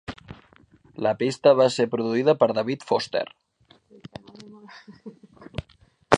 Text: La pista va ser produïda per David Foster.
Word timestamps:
La 1.07 1.11
pista 1.19 1.53
va 1.59 1.67
ser 1.75 1.85
produïda 1.91 2.35
per 2.39 2.49
David 2.61 2.89
Foster. 2.93 3.25